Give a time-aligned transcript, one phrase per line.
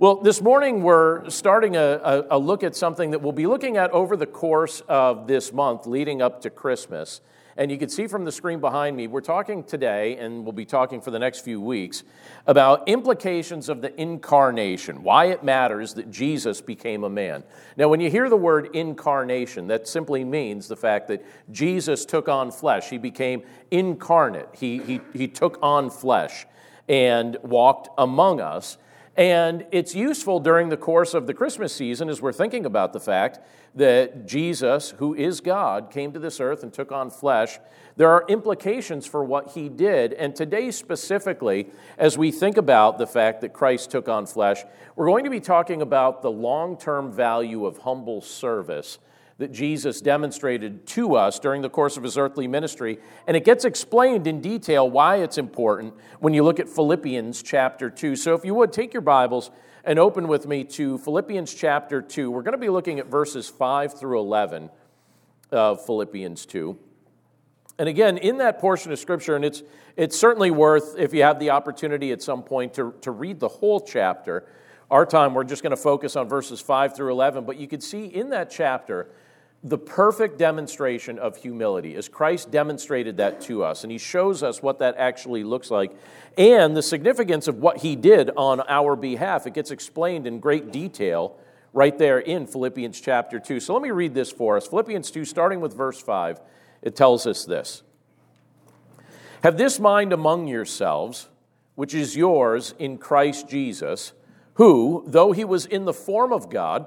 [0.00, 3.76] Well, this morning we're starting a, a, a, look at something that we'll be looking
[3.78, 7.20] at over the course of this month leading up to Christmas.
[7.56, 10.64] And you can see from the screen behind me, we're talking today, and we'll be
[10.64, 12.04] talking for the next few weeks,
[12.46, 17.42] about implications of the incarnation, why it matters that Jesus became a man.
[17.76, 22.28] Now, when you hear the word incarnation, that simply means the fact that Jesus took
[22.28, 22.88] on flesh.
[22.88, 23.42] He became
[23.72, 26.46] incarnate, he, he, he took on flesh
[26.88, 28.78] and walked among us.
[29.18, 33.00] And it's useful during the course of the Christmas season as we're thinking about the
[33.00, 33.40] fact
[33.74, 37.58] that Jesus, who is God, came to this earth and took on flesh.
[37.96, 40.12] There are implications for what he did.
[40.12, 41.68] And today, specifically,
[41.98, 44.62] as we think about the fact that Christ took on flesh,
[44.94, 49.00] we're going to be talking about the long term value of humble service
[49.38, 52.98] that Jesus demonstrated to us during the course of his earthly ministry.
[53.26, 57.88] And it gets explained in detail why it's important when you look at Philippians chapter
[57.88, 58.16] 2.
[58.16, 59.52] So if you would, take your Bibles
[59.84, 62.32] and open with me to Philippians chapter 2.
[62.32, 64.70] We're going to be looking at verses 5 through 11
[65.52, 66.76] of Philippians 2.
[67.78, 69.62] And again, in that portion of Scripture, and it's,
[69.96, 73.46] it's certainly worth, if you have the opportunity at some point, to, to read the
[73.46, 74.48] whole chapter.
[74.90, 77.80] Our time, we're just going to focus on verses 5 through 11, but you can
[77.80, 79.08] see in that chapter
[79.64, 83.82] the perfect demonstration of humility, as Christ demonstrated that to us.
[83.82, 85.92] And he shows us what that actually looks like
[86.36, 89.46] and the significance of what he did on our behalf.
[89.46, 91.36] It gets explained in great detail
[91.72, 93.58] right there in Philippians chapter 2.
[93.58, 94.66] So let me read this for us.
[94.68, 96.40] Philippians 2, starting with verse 5,
[96.82, 97.82] it tells us this
[99.42, 101.28] Have this mind among yourselves,
[101.74, 104.12] which is yours in Christ Jesus,
[104.54, 106.86] who, though he was in the form of God,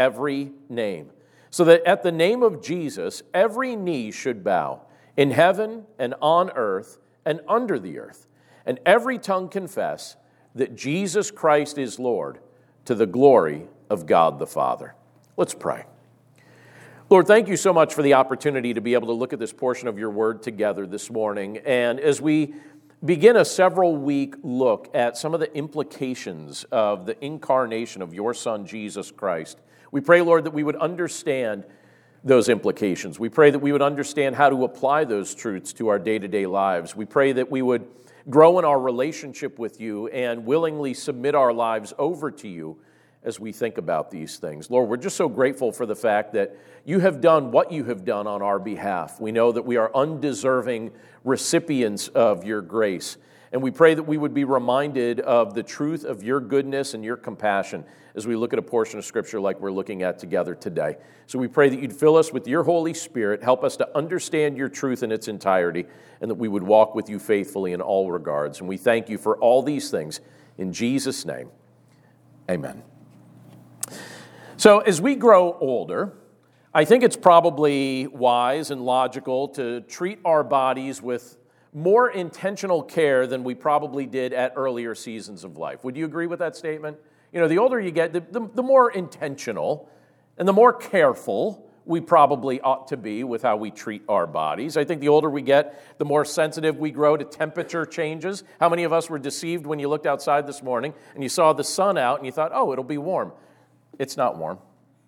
[0.00, 1.10] every name,
[1.50, 4.80] so that at the name of Jesus, every knee should bow
[5.16, 8.26] in heaven and on earth and under the earth,
[8.64, 10.16] and every tongue confess
[10.54, 12.38] that Jesus Christ is Lord
[12.86, 14.94] to the glory of God the Father.
[15.36, 15.84] Let's pray.
[17.10, 19.52] Lord, thank you so much for the opportunity to be able to look at this
[19.52, 21.58] portion of your word together this morning.
[21.58, 22.54] And as we
[23.04, 28.32] begin a several week look at some of the implications of the incarnation of your
[28.32, 29.58] Son, Jesus Christ,
[29.90, 31.64] we pray, Lord, that we would understand
[32.22, 33.18] those implications.
[33.18, 36.28] We pray that we would understand how to apply those truths to our day to
[36.28, 36.94] day lives.
[36.94, 37.86] We pray that we would
[38.28, 42.78] grow in our relationship with you and willingly submit our lives over to you
[43.22, 44.70] as we think about these things.
[44.70, 48.04] Lord, we're just so grateful for the fact that you have done what you have
[48.04, 49.20] done on our behalf.
[49.20, 50.92] We know that we are undeserving
[51.24, 53.18] recipients of your grace.
[53.52, 57.04] And we pray that we would be reminded of the truth of your goodness and
[57.04, 57.84] your compassion
[58.14, 60.96] as we look at a portion of Scripture like we're looking at together today.
[61.26, 64.56] So we pray that you'd fill us with your Holy Spirit, help us to understand
[64.56, 65.86] your truth in its entirety,
[66.20, 68.60] and that we would walk with you faithfully in all regards.
[68.60, 70.20] And we thank you for all these things.
[70.58, 71.50] In Jesus' name,
[72.48, 72.82] amen.
[74.56, 76.12] So as we grow older,
[76.72, 81.36] I think it's probably wise and logical to treat our bodies with
[81.72, 85.84] more intentional care than we probably did at earlier seasons of life.
[85.84, 86.96] Would you agree with that statement?
[87.32, 89.88] You know, the older you get, the, the, the, more intentional
[90.36, 94.76] and the more careful we probably ought to be with how we treat our bodies.
[94.76, 98.42] I think the older we get, the more sensitive we grow to temperature changes.
[98.58, 101.52] How many of us were deceived when you looked outside this morning and you saw
[101.52, 103.32] the sun out and you thought, oh, it'll be warm?
[103.98, 104.58] It's not warm.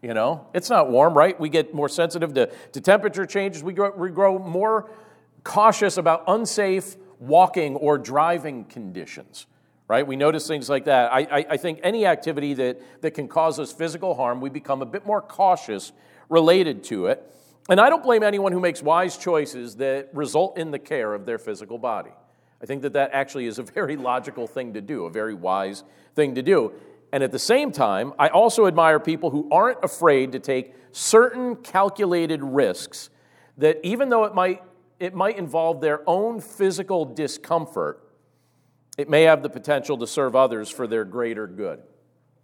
[0.01, 1.39] You know, it's not warm, right?
[1.39, 3.63] We get more sensitive to, to temperature changes.
[3.63, 4.91] We grow, we grow more
[5.45, 9.47] cautious about unsafe walking or driving conditions,
[9.89, 10.07] right?
[10.07, 11.13] We notice things like that.
[11.13, 14.83] I, I, I, think any activity that, that can cause us physical harm, we become
[14.83, 15.93] a bit more cautious
[16.29, 17.29] related to it.
[17.69, 21.27] And I don't blame anyone who makes wise choices that result in the care of
[21.27, 22.11] their physical body.
[22.61, 25.85] I think that that actually is a very logical thing to do, a very wise
[26.15, 26.73] thing to do.
[27.13, 31.57] And at the same time, I also admire people who aren't afraid to take certain
[31.57, 33.11] calculated risks
[33.59, 34.63] that even though it might
[35.03, 38.09] it might involve their own physical discomfort,
[38.97, 41.83] it may have the potential to serve others for their greater good.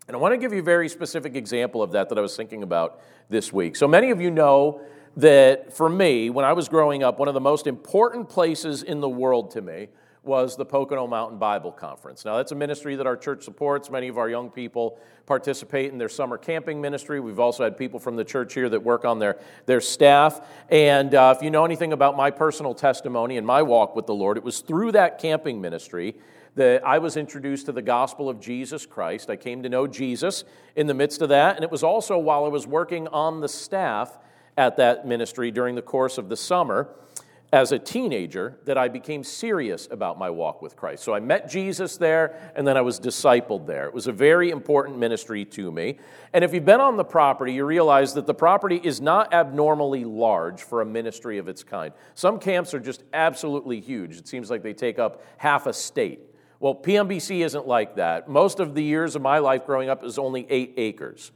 [0.08, 2.36] And I want to give you a very specific example of that that I was
[2.36, 3.76] thinking about this week.
[3.76, 4.80] So many of you know
[5.16, 8.98] that for me, when I was growing up, one of the most important places in
[8.98, 9.86] the world to me
[10.28, 12.24] was the Pocono Mountain Bible Conference.
[12.24, 13.90] Now, that's a ministry that our church supports.
[13.90, 17.18] Many of our young people participate in their summer camping ministry.
[17.18, 20.46] We've also had people from the church here that work on their, their staff.
[20.68, 24.14] And uh, if you know anything about my personal testimony and my walk with the
[24.14, 26.14] Lord, it was through that camping ministry
[26.56, 29.30] that I was introduced to the gospel of Jesus Christ.
[29.30, 30.44] I came to know Jesus
[30.76, 31.56] in the midst of that.
[31.56, 34.18] And it was also while I was working on the staff
[34.58, 36.88] at that ministry during the course of the summer
[37.52, 41.02] as a teenager that I became serious about my walk with Christ.
[41.02, 43.86] So I met Jesus there, and then I was discipled there.
[43.86, 45.98] It was a very important ministry to me.
[46.34, 50.04] And if you've been on the property, you realize that the property is not abnormally
[50.04, 51.94] large for a ministry of its kind.
[52.14, 54.16] Some camps are just absolutely huge.
[54.16, 56.20] It seems like they take up half a state.
[56.60, 58.28] Well, PMBC isn't like that.
[58.28, 61.32] Most of the years of my life growing up is only eight acres.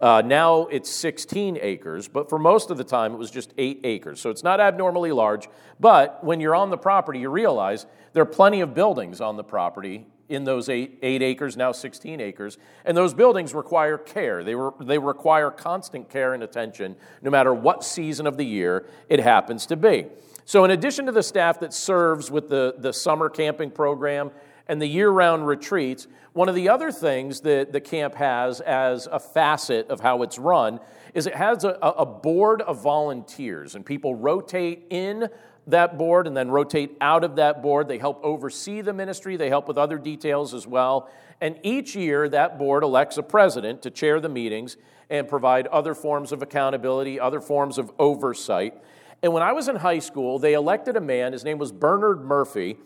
[0.00, 3.80] Uh, now it's 16 acres, but for most of the time it was just eight
[3.84, 4.20] acres.
[4.20, 5.48] So it's not abnormally large,
[5.80, 9.44] but when you're on the property, you realize there are plenty of buildings on the
[9.44, 14.42] property in those eight, eight acres, now 16 acres, and those buildings require care.
[14.42, 18.86] They, re, they require constant care and attention no matter what season of the year
[19.08, 20.06] it happens to be.
[20.44, 24.30] So, in addition to the staff that serves with the, the summer camping program
[24.68, 29.06] and the year round retreats, one of the other things that the camp has as
[29.10, 30.80] a facet of how it's run
[31.14, 35.28] is it has a, a board of volunteers, and people rotate in
[35.68, 37.88] that board and then rotate out of that board.
[37.88, 41.08] They help oversee the ministry, they help with other details as well.
[41.40, 44.76] And each year, that board elects a president to chair the meetings
[45.10, 48.74] and provide other forms of accountability, other forms of oversight.
[49.22, 52.24] And when I was in high school, they elected a man, his name was Bernard
[52.24, 52.76] Murphy.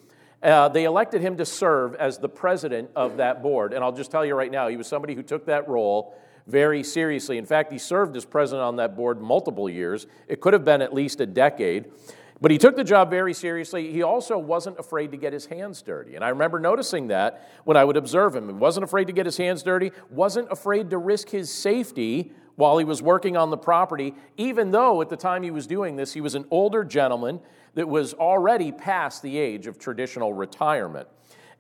[0.43, 3.73] Uh, they elected him to serve as the president of that board.
[3.75, 6.15] And I'll just tell you right now, he was somebody who took that role
[6.47, 7.37] very seriously.
[7.37, 10.07] In fact, he served as president on that board multiple years.
[10.29, 11.93] It could have been at least a decade.
[12.41, 13.93] But he took the job very seriously.
[13.93, 16.15] He also wasn't afraid to get his hands dirty.
[16.15, 18.47] And I remember noticing that when I would observe him.
[18.49, 22.79] He wasn't afraid to get his hands dirty, wasn't afraid to risk his safety while
[22.79, 26.13] he was working on the property, even though at the time he was doing this,
[26.13, 27.41] he was an older gentleman
[27.75, 31.09] that was already past the age of traditional retirement.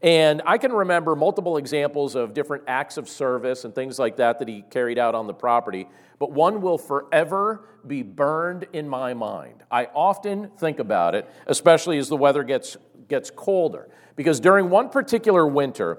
[0.03, 4.39] And I can remember multiple examples of different acts of service and things like that
[4.39, 9.13] that he carried out on the property, but one will forever be burned in my
[9.13, 9.63] mind.
[9.71, 12.79] I often think about it, especially as the weather gets,
[13.09, 15.99] gets colder, because during one particular winter,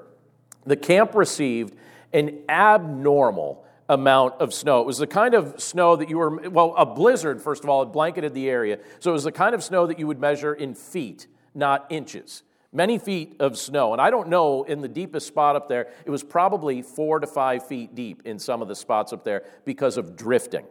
[0.65, 1.75] the camp received
[2.11, 4.79] an abnormal amount of snow.
[4.79, 7.83] It was the kind of snow that you were, well, a blizzard, first of all,
[7.83, 8.79] it blanketed the area.
[8.99, 12.43] So it was the kind of snow that you would measure in feet, not inches.
[12.71, 13.91] Many feet of snow.
[13.91, 17.27] And I don't know, in the deepest spot up there, it was probably four to
[17.27, 20.65] five feet deep in some of the spots up there because of drifting.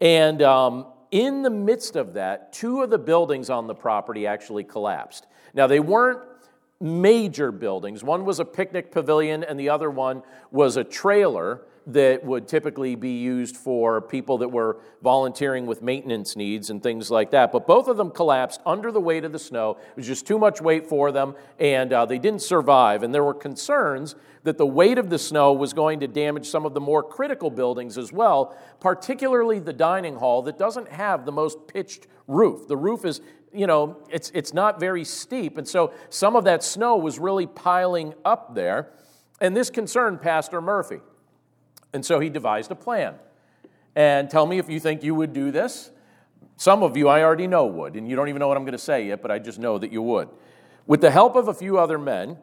[0.00, 4.64] And um, in the midst of that, two of the buildings on the property actually
[4.64, 5.28] collapsed.
[5.54, 6.22] Now, they weren't
[6.80, 8.02] major buildings.
[8.02, 12.94] One was a picnic pavilion, and the other one was a trailer that would typically
[12.94, 17.50] be used for people that were volunteering with maintenance needs and things like that.
[17.50, 19.78] But both of them collapsed under the weight of the snow.
[19.90, 23.02] It was just too much weight for them, and uh, they didn't survive.
[23.02, 24.14] And there were concerns
[24.44, 27.50] that the weight of the snow was going to damage some of the more critical
[27.50, 32.68] buildings as well, particularly the dining hall that doesn't have the most pitched roof.
[32.68, 35.56] The roof is you know, it's, it's not very steep.
[35.56, 38.90] And so some of that snow was really piling up there.
[39.40, 41.00] And this concerned Pastor Murphy.
[41.98, 43.16] And so he devised a plan.
[43.96, 45.90] And tell me if you think you would do this.
[46.56, 48.70] Some of you I already know would, and you don't even know what I'm going
[48.70, 50.28] to say yet, but I just know that you would.
[50.86, 52.36] With the help of a few other men,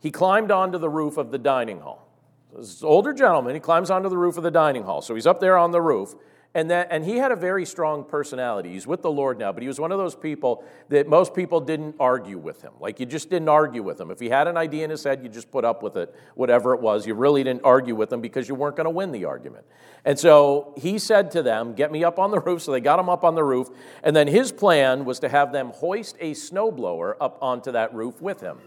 [0.00, 2.08] he climbed onto the roof of the dining hall.
[2.56, 5.00] This older gentleman, he climbs onto the roof of the dining hall.
[5.00, 6.16] So he's up there on the roof,
[6.56, 8.72] and, that, and he had a very strong personality.
[8.72, 11.60] He's with the Lord now, but he was one of those people that most people
[11.60, 12.72] didn't argue with him.
[12.80, 14.10] Like, you just didn't argue with him.
[14.10, 16.72] If he had an idea in his head, you just put up with it, whatever
[16.72, 17.06] it was.
[17.06, 19.66] You really didn't argue with him because you weren't going to win the argument.
[20.06, 22.62] And so he said to them, Get me up on the roof.
[22.62, 23.68] So they got him up on the roof.
[24.02, 28.22] And then his plan was to have them hoist a snowblower up onto that roof
[28.22, 28.60] with him.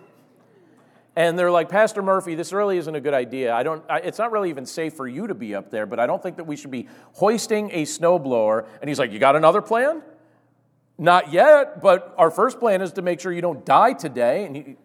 [1.19, 3.53] And they're like, Pastor Murphy, this really isn't a good idea.
[3.53, 5.99] I don't, I, it's not really even safe for you to be up there, but
[5.99, 8.65] I don't think that we should be hoisting a snowblower.
[8.79, 10.01] And he's like, You got another plan?
[10.97, 14.45] Not yet, but our first plan is to make sure you don't die today.
[14.45, 14.77] And he,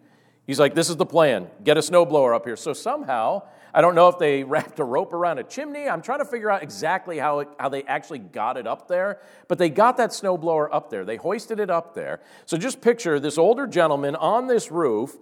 [0.45, 1.47] he's like, This is the plan.
[1.63, 2.57] Get a snowblower up here.
[2.57, 5.87] So somehow, I don't know if they wrapped a rope around a chimney.
[5.87, 9.21] I'm trying to figure out exactly how, it, how they actually got it up there,
[9.47, 11.05] but they got that snowblower up there.
[11.05, 12.19] They hoisted it up there.
[12.45, 15.15] So just picture this older gentleman on this roof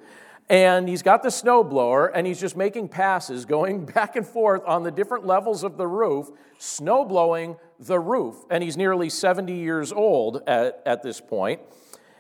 [0.50, 4.84] and he's got the snowblower and he's just making passes going back and forth on
[4.84, 8.36] the different levels of the roof, snow blowing the roof.
[8.50, 11.62] And he's nearly 70 years old at, at this point.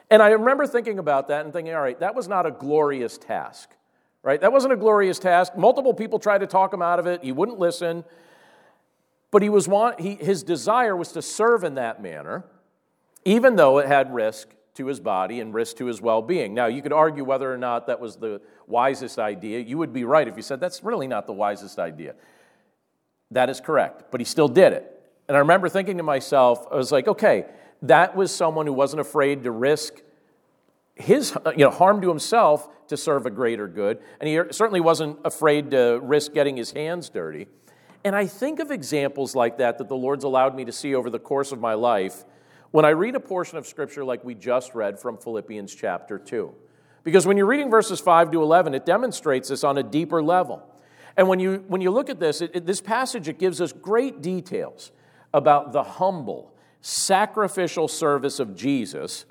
[0.09, 3.17] And I remember thinking about that and thinking, all right, that was not a glorious
[3.17, 3.69] task,
[4.21, 4.39] right?
[4.39, 5.57] That wasn't a glorious task.
[5.57, 7.23] Multiple people tried to talk him out of it.
[7.23, 8.03] He wouldn't listen.
[9.31, 12.45] But he was want, he, his desire was to serve in that manner,
[13.25, 16.53] even though it had risk to his body and risk to his well being.
[16.53, 19.59] Now, you could argue whether or not that was the wisest idea.
[19.59, 22.15] You would be right if you said that's really not the wisest idea.
[23.31, 24.89] That is correct, but he still did it.
[25.27, 27.45] And I remember thinking to myself, I was like, okay,
[27.83, 30.01] that was someone who wasn't afraid to risk
[30.95, 33.99] his you know, harm to himself to serve a greater good.
[34.19, 37.47] And he certainly wasn't afraid to risk getting his hands dirty.
[38.03, 41.09] And I think of examples like that that the Lord's allowed me to see over
[41.09, 42.25] the course of my life
[42.73, 46.51] when I read a portion of Scripture like we just read from Philippians chapter 2.
[47.03, 50.67] Because when you're reading verses 5 to 11, it demonstrates this on a deeper level.
[51.15, 53.71] And when you, when you look at this, it, it, this passage, it gives us
[53.71, 54.91] great details
[55.35, 56.51] about the humble,
[56.81, 59.25] sacrificial service of Jesus.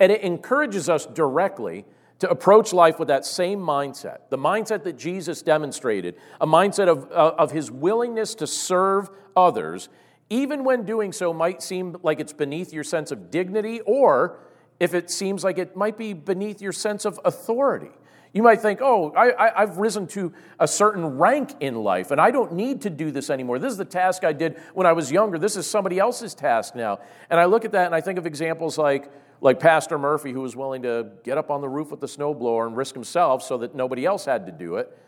[0.00, 1.84] And it encourages us directly
[2.18, 7.08] to approach life with that same mindset the mindset that Jesus demonstrated, a mindset of,
[7.12, 9.88] uh, of his willingness to serve others,
[10.32, 14.38] even when doing so might seem like it's beneath your sense of dignity, or
[14.80, 17.90] if it seems like it might be beneath your sense of authority.
[18.32, 22.30] You might think, oh, I, have risen to a certain rank in life and I
[22.30, 23.58] don't need to do this anymore.
[23.58, 25.38] This is the task I did when I was younger.
[25.38, 27.00] This is somebody else's task now.
[27.28, 29.12] And I look at that and I think of examples like,
[29.42, 32.66] like Pastor Murphy, who was willing to get up on the roof with the snowblower
[32.66, 34.98] and risk himself so that nobody else had to do it.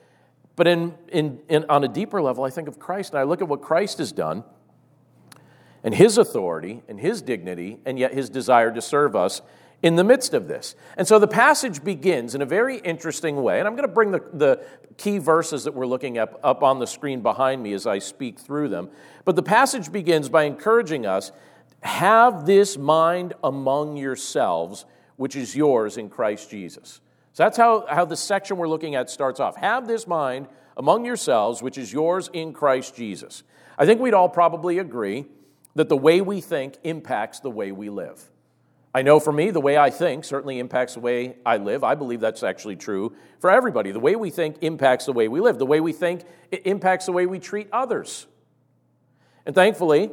[0.54, 3.40] But in, in, in, on a deeper level, I think of Christ and I look
[3.40, 4.44] at what Christ has done
[5.84, 9.42] and his authority and his dignity and yet his desire to serve us
[9.82, 10.74] in the midst of this.
[10.96, 13.58] And so the passage begins in a very interesting way.
[13.58, 14.64] And I'm going to bring the, the
[14.96, 18.38] key verses that we're looking at up on the screen behind me as I speak
[18.38, 18.88] through them.
[19.26, 21.32] But the passage begins by encouraging us
[21.82, 24.86] have this mind among yourselves,
[25.16, 27.02] which is yours in Christ Jesus.
[27.34, 29.56] So that's how, how the section we're looking at starts off.
[29.56, 30.48] Have this mind
[30.78, 33.42] among yourselves, which is yours in Christ Jesus.
[33.76, 35.26] I think we'd all probably agree
[35.74, 38.30] that the way we think impacts the way we live.
[38.94, 41.82] I know for me, the way I think certainly impacts the way I live.
[41.82, 43.90] I believe that's actually true for everybody.
[43.90, 45.58] The way we think impacts the way we live.
[45.58, 46.24] The way we think
[46.64, 48.28] impacts the way we treat others.
[49.44, 50.10] And thankfully,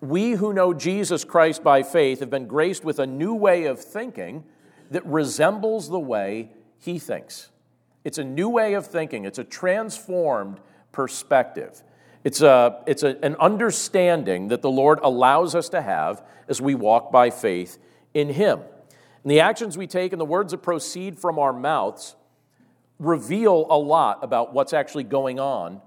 [0.00, 3.78] we who know Jesus Christ by faith have been graced with a new way of
[3.80, 4.44] thinking
[4.90, 7.50] that resembles the way he thinks.
[8.02, 10.58] It's a new way of thinking, it's a transformed
[10.90, 11.82] perspective.
[12.22, 16.74] It's, a, it's a, an understanding that the Lord allows us to have as we
[16.74, 17.78] walk by faith
[18.12, 18.60] in Him.
[19.22, 22.16] And the actions we take and the words that proceed from our mouths
[22.98, 25.80] reveal a lot about what's actually going on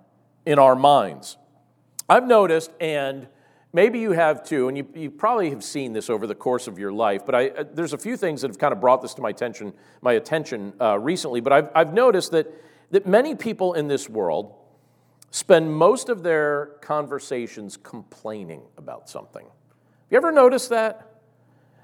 [0.46, 1.38] in our minds.
[2.10, 3.28] I've noticed, and
[3.72, 6.80] maybe you have too, and you, you probably have seen this over the course of
[6.80, 9.14] your life, but I, uh, there's a few things that have kind of brought this
[9.16, 11.40] to my attention, my attention uh, recently.
[11.40, 12.52] But I've, I've noticed that,
[12.90, 14.54] that many people in this world
[15.34, 19.44] spend most of their conversations complaining about something.
[19.44, 21.22] Have you ever noticed that?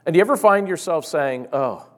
[0.06, 1.90] And do you ever find yourself saying, oh,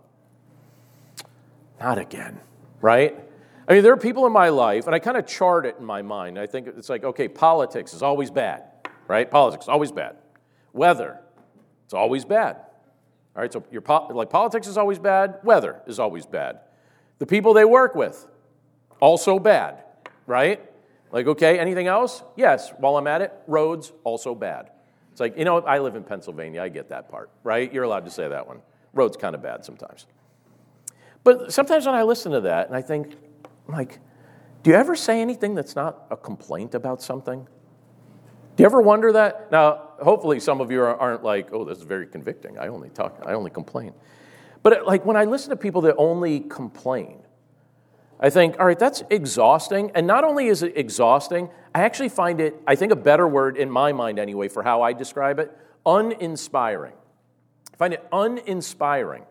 [1.77, 2.39] not again,
[2.79, 3.19] right?
[3.67, 5.83] I mean, there are people in my life, and I kind of chart it in
[5.83, 6.39] my mind.
[6.39, 8.63] I think it's like, okay, politics is always bad,
[9.09, 9.29] right?
[9.29, 10.15] Politics is always bad.
[10.71, 11.19] Weather,
[11.83, 12.55] it's always bad.
[13.35, 16.61] All right, so your like politics is always bad, weather is always bad.
[17.19, 18.25] The people they work with,
[19.01, 19.83] also bad,
[20.25, 20.70] right?
[21.11, 22.23] Like, okay, anything else?
[22.35, 24.71] Yes, while I'm at it, roads, also bad.
[25.11, 26.61] It's like, you know, I live in Pennsylvania.
[26.61, 27.71] I get that part, right?
[27.71, 28.61] You're allowed to say that one.
[28.93, 30.05] Road's kind of bad sometimes.
[31.23, 33.15] But sometimes when I listen to that and I think,
[33.67, 33.99] like,
[34.63, 37.47] do you ever say anything that's not a complaint about something?
[38.55, 39.51] Do you ever wonder that?
[39.51, 42.57] Now, hopefully, some of you aren't like, oh, this is very convicting.
[42.57, 43.93] I only talk, I only complain.
[44.63, 47.19] But like when I listen to people that only complain,
[48.21, 49.91] I think, all right, that's exhausting.
[49.95, 53.57] And not only is it exhausting, I actually find it, I think, a better word
[53.57, 56.93] in my mind anyway for how I describe it uninspiring.
[57.73, 59.25] I find it uninspiring.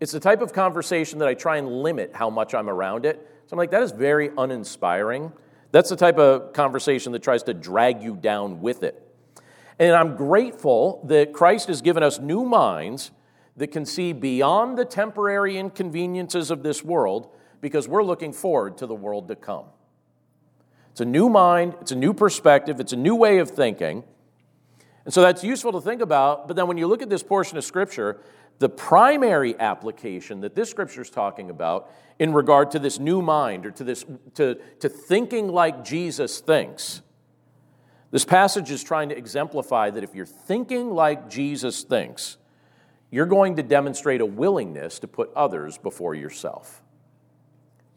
[0.00, 3.24] It's the type of conversation that I try and limit how much I'm around it.
[3.46, 5.32] So I'm like, that is very uninspiring.
[5.70, 9.00] That's the type of conversation that tries to drag you down with it.
[9.78, 13.12] And I'm grateful that Christ has given us new minds
[13.56, 17.28] that can see beyond the temporary inconveniences of this world
[17.62, 19.64] because we're looking forward to the world to come.
[20.90, 24.04] It's a new mind, it's a new perspective, it's a new way of thinking.
[25.06, 26.46] And so that's useful to think about.
[26.46, 28.20] But then when you look at this portion of Scripture,
[28.58, 33.64] the primary application that this Scripture is talking about in regard to this new mind
[33.64, 34.04] or to, this,
[34.34, 37.00] to, to thinking like Jesus thinks,
[38.10, 42.36] this passage is trying to exemplify that if you're thinking like Jesus thinks,
[43.10, 46.81] you're going to demonstrate a willingness to put others before yourself.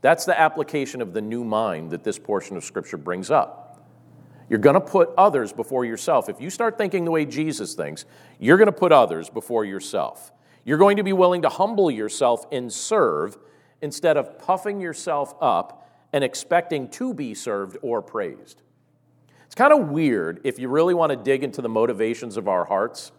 [0.02, 3.62] That's the application of the new mind that this portion of Scripture brings up.
[4.50, 6.30] You're going to put others before yourself.
[6.30, 8.06] If you start thinking the way Jesus thinks,
[8.40, 10.32] you're going to put others before yourself.
[10.64, 13.38] You're going to be willing to humble yourself and serve
[13.82, 18.62] instead of puffing yourself up and expecting to be served or praised.
[19.46, 22.66] It's kind of weird if you really want to dig into the motivations of our
[22.66, 23.12] hearts,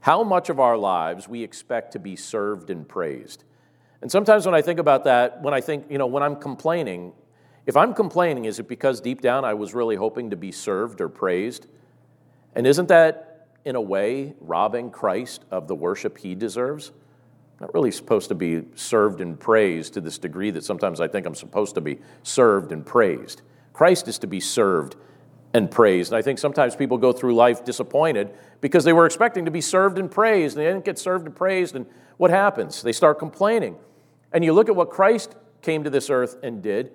[0.00, 3.44] how much of our lives we expect to be served and praised.
[4.02, 7.12] And sometimes when I think about that, when I think, you know, when I'm complaining,
[7.66, 11.00] if I'm complaining, is it because deep down I was really hoping to be served
[11.00, 11.66] or praised?
[12.54, 16.92] And isn't that, in a way, robbing Christ of the worship he deserves?
[17.58, 21.08] I'm not really supposed to be served and praised to this degree that sometimes I
[21.08, 23.42] think I'm supposed to be served and praised.
[23.72, 24.96] Christ is to be served
[25.54, 26.12] and praised.
[26.12, 29.60] And I think sometimes people go through life disappointed because they were expecting to be
[29.60, 31.76] served and praised, and they didn't get served and praised.
[31.76, 31.86] And
[32.16, 32.82] what happens?
[32.82, 33.76] They start complaining.
[34.32, 36.92] And you look at what Christ came to this earth and did.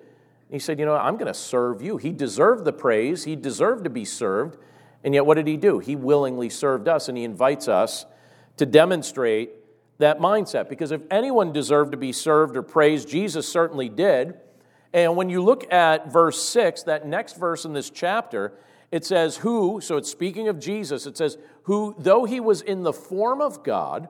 [0.50, 1.96] He said, You know, I'm going to serve you.
[1.96, 4.58] He deserved the praise, he deserved to be served.
[5.04, 5.80] And yet, what did he do?
[5.80, 8.06] He willingly served us, and he invites us
[8.56, 9.50] to demonstrate
[9.98, 10.68] that mindset.
[10.68, 14.34] Because if anyone deserved to be served or praised, Jesus certainly did.
[14.92, 18.52] And when you look at verse 6, that next verse in this chapter,
[18.90, 22.82] it says, Who, so it's speaking of Jesus, it says, Who, though he was in
[22.82, 24.08] the form of God,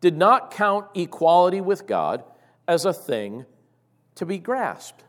[0.00, 2.24] did not count equality with God
[2.66, 3.46] as a thing
[4.14, 5.04] to be grasped.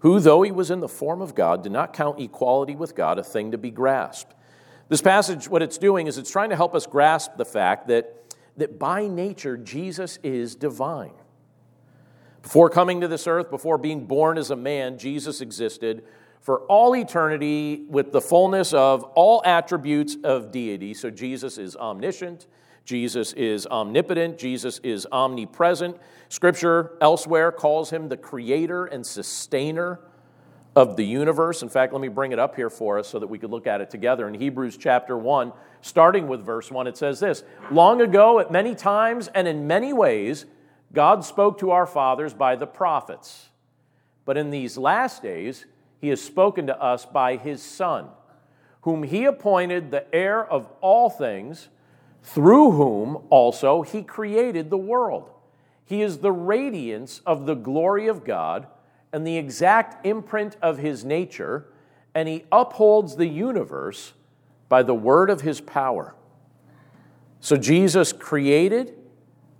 [0.00, 3.18] Who, though he was in the form of God, did not count equality with God
[3.18, 4.34] a thing to be grasped.
[4.88, 8.36] This passage, what it's doing is it's trying to help us grasp the fact that,
[8.56, 11.14] that by nature, Jesus is divine.
[12.42, 16.04] Before coming to this earth, before being born as a man, Jesus existed
[16.44, 20.92] for all eternity with the fullness of all attributes of deity.
[20.92, 22.46] So Jesus is omniscient,
[22.84, 25.96] Jesus is omnipotent, Jesus is omnipresent.
[26.28, 30.00] Scripture elsewhere calls him the creator and sustainer
[30.76, 31.62] of the universe.
[31.62, 33.66] In fact, let me bring it up here for us so that we could look
[33.66, 34.28] at it together.
[34.28, 38.74] In Hebrews chapter 1, starting with verse 1, it says this Long ago, at many
[38.74, 40.44] times and in many ways,
[40.92, 43.48] God spoke to our fathers by the prophets.
[44.26, 45.64] But in these last days,
[46.04, 48.08] he has spoken to us by his Son,
[48.82, 51.70] whom he appointed the heir of all things
[52.22, 55.30] through whom also he created the world.
[55.86, 58.66] He is the radiance of the glory of God
[59.14, 61.72] and the exact imprint of his nature,
[62.14, 64.12] and he upholds the universe
[64.68, 66.14] by the word of his power.
[67.40, 68.92] So Jesus created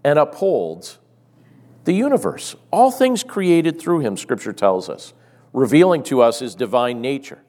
[0.04, 0.98] and upholds
[1.84, 2.54] the universe.
[2.70, 5.14] All things created through him, scripture tells us,
[5.54, 7.40] revealing to us his divine nature.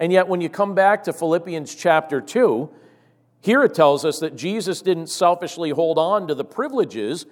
[0.00, 2.68] And yet, when you come back to Philippians chapter 2,
[3.40, 7.26] here it tells us that Jesus didn't selfishly hold on to the privileges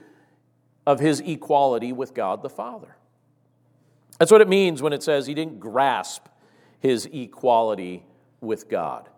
[0.87, 2.95] of his equality with God the Father.
[4.19, 6.27] That's what it means when it says he didn't grasp
[6.79, 8.05] his equality
[8.41, 9.09] with God.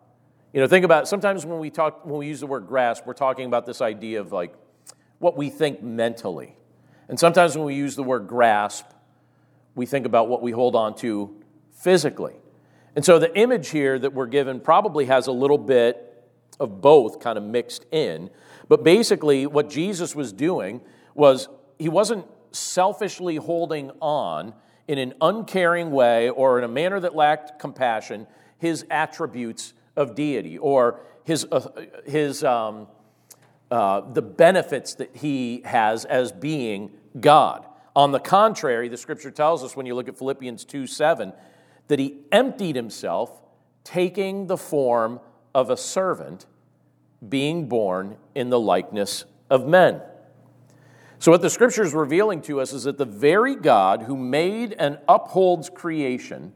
[0.53, 3.15] You know, think about sometimes when we talk when we use the word grasp, we're
[3.15, 4.55] talking about this idea of like
[5.19, 6.57] what we think mentally.
[7.09, 8.87] And sometimes when we use the word grasp,
[9.75, 11.35] we think about what we hold on to
[11.73, 12.37] physically.
[12.97, 16.11] And so the image here that we're given probably has a little bit
[16.61, 18.31] of both kind of mixed in.
[18.69, 20.81] But basically, what Jesus was doing
[21.15, 24.55] was he wasn't selfishly holding on
[24.87, 28.27] in an uncaring way or in a manner that lacked compassion
[28.59, 31.69] his attributes of deity or his, uh,
[32.07, 32.87] his um,
[33.71, 37.67] uh, the benefits that he has as being God.
[37.97, 41.33] On the contrary, the scripture tells us when you look at Philippians 2 7,
[41.89, 43.41] that he emptied himself,
[43.85, 45.21] taking the form
[45.55, 46.47] of a servant
[47.29, 50.01] being born in the likeness of men.
[51.19, 54.73] So, what the scripture is revealing to us is that the very God who made
[54.73, 56.53] and upholds creation,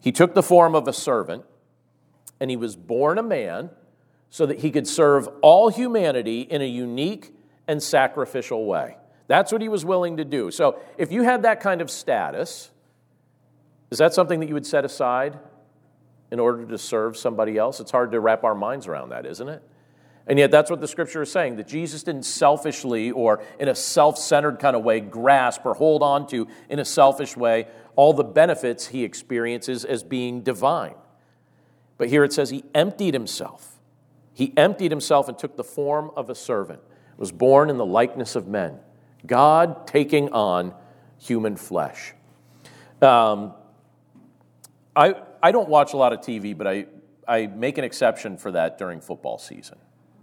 [0.00, 1.44] he took the form of a servant
[2.40, 3.70] and he was born a man
[4.30, 7.34] so that he could serve all humanity in a unique
[7.66, 8.96] and sacrificial way.
[9.28, 10.50] That's what he was willing to do.
[10.50, 12.70] So, if you had that kind of status,
[13.90, 15.38] is that something that you would set aside
[16.30, 17.80] in order to serve somebody else.
[17.80, 19.62] It's hard to wrap our minds around that, isn't it?
[20.26, 23.74] And yet, that's what the scripture is saying that Jesus didn't selfishly or in a
[23.74, 28.12] self centered kind of way grasp or hold on to in a selfish way all
[28.12, 30.94] the benefits he experiences as being divine.
[31.96, 33.80] But here it says he emptied himself.
[34.34, 36.80] He emptied himself and took the form of a servant,
[37.16, 38.78] was born in the likeness of men,
[39.28, 40.74] God taking on
[41.18, 42.14] human flesh.
[43.00, 43.52] Um,
[44.96, 46.86] I, I don't watch a lot of TV, but I,
[47.28, 49.78] I make an exception for that during football season.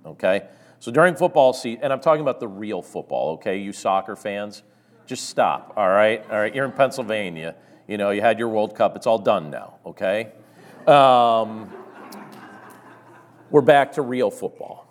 [0.06, 0.48] okay?
[0.80, 3.58] So during football season, and I'm talking about the real football, okay?
[3.58, 4.64] You soccer fans,
[5.06, 6.24] just stop, all right?
[6.30, 7.56] All right, you're in Pennsylvania.
[7.88, 10.32] You know, you had your World Cup, it's all done now, okay?
[10.88, 11.72] Um,
[13.50, 14.85] we're back to real football.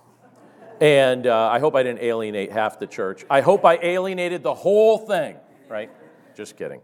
[0.80, 3.24] And uh, I hope I didn't alienate half the church.
[3.30, 5.36] I hope I alienated the whole thing,
[5.68, 5.90] right?
[6.36, 6.80] Just kidding.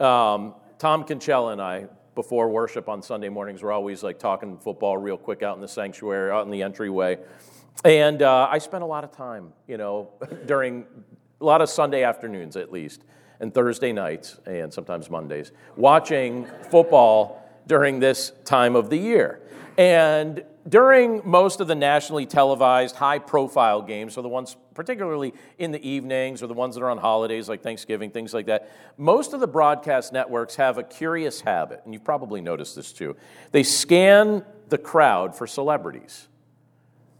[0.00, 4.96] Um, Tom Kinsella and I, before worship on Sunday mornings, we're always like talking football
[4.96, 7.18] real quick out in the sanctuary, out in the entryway.
[7.84, 10.10] And uh, I spent a lot of time, you know,
[10.46, 10.86] during
[11.40, 13.02] a lot of Sunday afternoons at least,
[13.40, 19.40] and Thursday nights, and sometimes Mondays, watching football during this time of the year.
[19.76, 25.70] And during most of the nationally televised high profile games, so the ones particularly in
[25.70, 29.32] the evenings or the ones that are on holidays like Thanksgiving, things like that, most
[29.32, 33.16] of the broadcast networks have a curious habit, and you've probably noticed this too.
[33.52, 36.28] They scan the crowd for celebrities.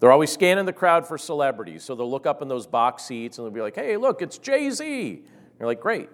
[0.00, 1.82] They're always scanning the crowd for celebrities.
[1.82, 4.36] So they'll look up in those box seats and they'll be like, hey, look, it's
[4.38, 5.22] Jay Z.
[5.58, 6.10] You're like, great,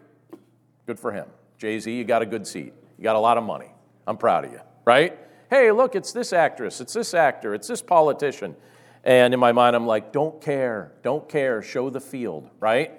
[0.87, 1.27] good for him.
[1.59, 2.73] Jay Z, you got a good seat.
[2.99, 3.73] You got a lot of money.
[4.07, 5.19] I'm proud of you, right?
[5.51, 8.55] Hey, look, it's this actress, it's this actor, it's this politician.
[9.03, 12.93] And in my mind, I'm like, don't care, don't care, show the field, right?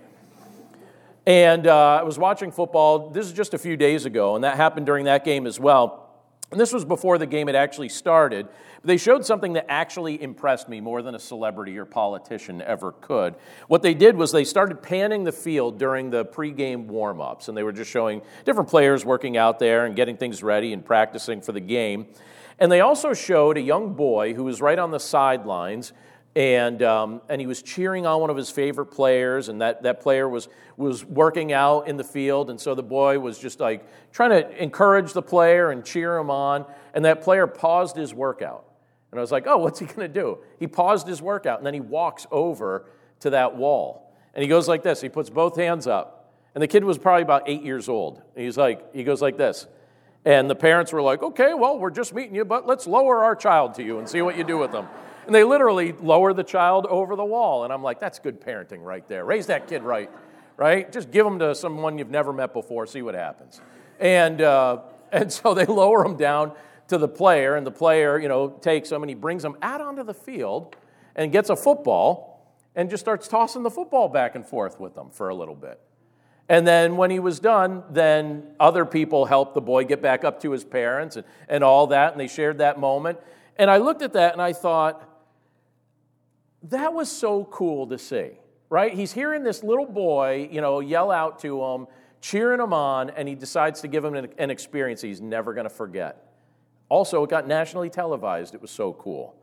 [1.25, 4.57] And uh, I was watching football, this is just a few days ago, and that
[4.57, 6.09] happened during that game as well.
[6.51, 8.49] And this was before the game had actually started.
[8.83, 13.35] They showed something that actually impressed me more than a celebrity or politician ever could.
[13.67, 17.55] What they did was they started panning the field during the pregame warm ups, and
[17.55, 21.39] they were just showing different players working out there and getting things ready and practicing
[21.39, 22.07] for the game.
[22.62, 25.91] And they also showed a young boy who was right on the sidelines
[26.36, 30.00] and, um, and he was cheering on one of his favorite players, and that, that
[30.00, 30.47] player was,
[30.78, 34.63] was working out in the field, and so the boy was just like trying to
[34.63, 38.63] encourage the player and cheer him on, and that player paused his workout.
[39.12, 40.38] And I was like, oh, what's he going to do?
[40.58, 42.86] He paused his workout, and then he walks over
[43.19, 45.02] to that wall, and he goes like this.
[45.02, 48.21] He puts both hands up, and the kid was probably about eight years old.
[48.38, 49.67] He's like, he goes like this.
[50.23, 53.36] And the parents were like, okay, well, we're just meeting you, but let's lower our
[53.36, 54.88] child to you and see what you do with them.
[55.25, 57.63] And they literally lower the child over the wall.
[57.63, 59.25] And I'm like, that's good parenting right there.
[59.25, 60.12] Raise that kid right,
[60.57, 60.91] right?
[60.91, 63.62] Just give them to someone you've never met before, see what happens.
[63.99, 64.81] And, uh,
[65.12, 66.53] and so they lower him down
[66.88, 69.79] to the player, and the player, you know, takes him and he brings him out
[69.79, 70.75] onto the field
[71.15, 75.10] and gets a football and just starts tossing the football back and forth with them
[75.10, 75.79] for a little bit.
[76.51, 80.41] And then when he was done, then other people helped the boy get back up
[80.41, 83.19] to his parents and, and all that, and they shared that moment.
[83.55, 85.01] And I looked at that and I thought,
[86.63, 88.31] that was so cool to see,
[88.69, 88.93] right?
[88.93, 91.87] He's hearing this little boy, you know, yell out to him,
[92.19, 95.63] cheering him on, and he decides to give him an, an experience he's never going
[95.63, 96.33] to forget.
[96.89, 98.53] Also, it got nationally televised.
[98.53, 99.37] It was so cool.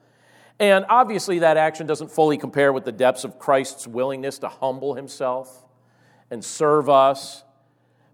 [0.59, 4.93] And obviously, that action doesn't fully compare with the depths of Christ's willingness to humble
[4.95, 5.65] himself
[6.31, 7.45] and serve us.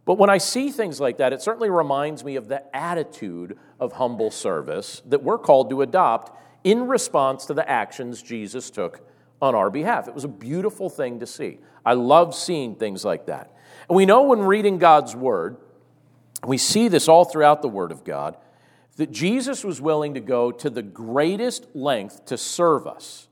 [0.05, 3.95] But when I see things like that, it certainly reminds me of the attitude of
[3.95, 9.01] humble service that we're called to adopt in response to the actions Jesus took
[9.41, 10.09] on our behalf.
[10.09, 11.59] It was a beautiful thing to see.
[11.85, 13.55] I love seeing things like that.
[13.89, 15.57] And we know when reading God's Word,
[16.47, 18.37] we see this all throughout the Word of God,
[18.97, 23.29] that Jesus was willing to go to the greatest length to serve us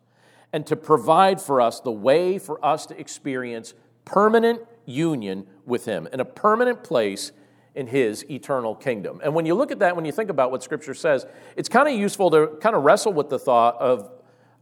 [0.53, 6.09] and to provide for us the way for us to experience permanent union with Him
[6.12, 7.33] and a permanent place
[7.75, 9.21] in His eternal kingdom.
[9.23, 11.88] And when you look at that, when you think about what Scripture says, it's kind
[11.88, 14.11] of useful to kind of wrestle with the thought of,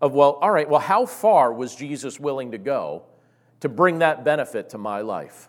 [0.01, 3.03] of, well, all right, well, how far was Jesus willing to go
[3.61, 5.49] to bring that benefit to my life?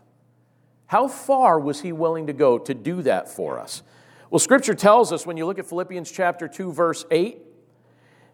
[0.88, 3.84] How far was He willing to go to do that for us?
[4.30, 7.40] Well, Scripture tells us when you look at Philippians chapter 2, verse 8,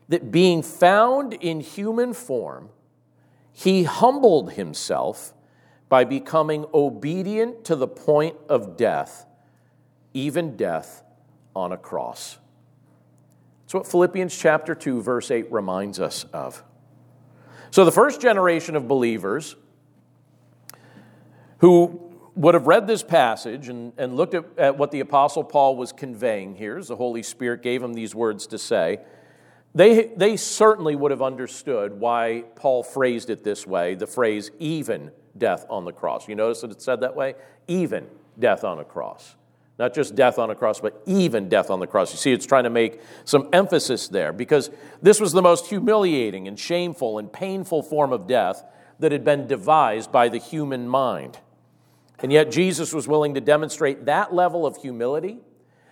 [0.10, 2.69] that being found in human form,
[3.52, 5.34] he humbled himself
[5.89, 9.26] by becoming obedient to the point of death,
[10.13, 11.04] even death
[11.56, 12.38] on a cross.
[13.63, 16.63] That's what Philippians chapter 2, verse 8 reminds us of.
[17.71, 19.56] So, the first generation of believers
[21.60, 25.76] who would have read this passage and, and looked at, at what the Apostle Paul
[25.76, 29.00] was conveying here, as the Holy Spirit gave him these words to say,
[29.73, 35.12] they, they certainly would have understood why Paul phrased it this way the phrase, even
[35.38, 36.28] death on the cross.
[36.28, 37.36] You notice that it's said that way?
[37.67, 38.08] Even
[38.39, 39.36] death on a cross.
[39.80, 42.12] Not just death on a cross, but even death on the cross.
[42.12, 44.71] You see, it's trying to make some emphasis there because
[45.02, 48.63] this was the most humiliating and shameful and painful form of death
[49.00, 51.39] that had been devised by the human mind.
[52.19, 55.38] And yet, Jesus was willing to demonstrate that level of humility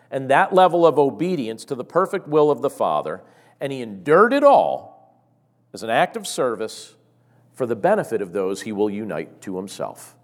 [0.10, 3.21] and that level of obedience to the perfect will of the Father,
[3.60, 5.21] and he endured it all
[5.73, 6.94] as an act of service
[7.55, 10.15] for the benefit of those he will unite to himself.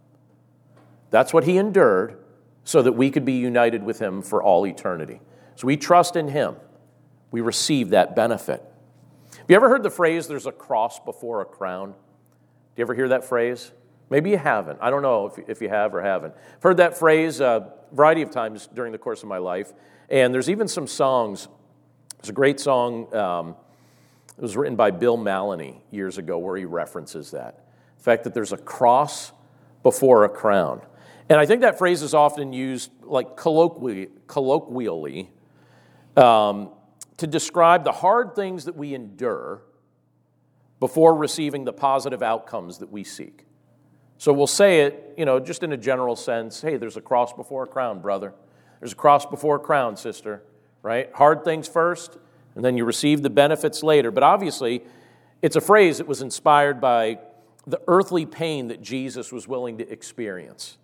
[1.09, 2.17] That's what he endured
[2.63, 5.19] so that we could be united with him for all eternity.
[5.55, 6.55] So we trust in him,
[7.31, 8.63] we receive that benefit.
[9.37, 11.91] Have you ever heard the phrase, there's a cross before a crown?
[11.91, 11.95] Do
[12.77, 13.71] you ever hear that phrase?
[14.09, 14.77] Maybe you haven't.
[14.81, 16.33] I don't know if, if you have or haven't.
[16.55, 19.71] I've heard that phrase a variety of times during the course of my life.
[20.09, 21.47] And there's even some songs.
[22.17, 23.55] There's a great song, um,
[24.37, 27.65] it was written by Bill Maloney years ago, where he references that.
[27.97, 29.31] The fact that there's a cross
[29.83, 30.81] before a crown.
[31.29, 35.31] And I think that phrase is often used like colloquially, colloquially
[36.17, 36.71] um,
[37.17, 39.61] to describe the hard things that we endure
[40.79, 43.45] before receiving the positive outcomes that we seek.
[44.17, 47.33] So we'll say it, you know, just in a general sense hey, there's a cross
[47.33, 48.33] before a crown, brother.
[48.79, 50.43] There's a cross before a crown, sister,
[50.81, 51.09] right?
[51.13, 52.17] Hard things first,
[52.55, 54.11] and then you receive the benefits later.
[54.11, 54.83] But obviously,
[55.41, 57.19] it's a phrase that was inspired by
[57.65, 60.77] the earthly pain that Jesus was willing to experience.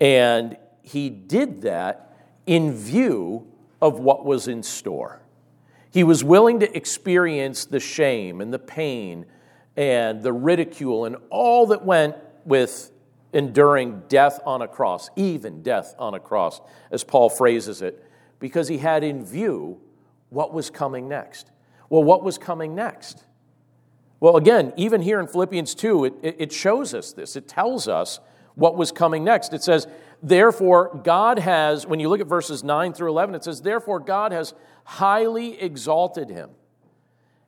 [0.00, 3.46] And he did that in view
[3.80, 5.20] of what was in store.
[5.90, 9.26] He was willing to experience the shame and the pain
[9.76, 12.90] and the ridicule and all that went with
[13.32, 16.60] enduring death on a cross, even death on a cross,
[16.90, 18.04] as Paul phrases it,
[18.38, 19.80] because he had in view
[20.30, 21.50] what was coming next.
[21.88, 23.24] Well, what was coming next?
[24.20, 27.36] Well, again, even here in Philippians 2, it, it shows us this.
[27.36, 28.20] It tells us
[28.54, 29.52] what was coming next.
[29.52, 29.86] It says,
[30.22, 34.32] Therefore, God has, when you look at verses 9 through 11, it says, Therefore, God
[34.32, 36.50] has highly exalted him